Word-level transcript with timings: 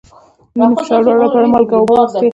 د 0.53 0.55
وینې 0.59 0.75
فشار 0.79 0.99
لوړولو 1.05 1.23
لپاره 1.27 1.47
مالګه 1.53 1.75
او 1.75 1.81
اوبه 1.81 1.93
وڅښئ 1.95 2.29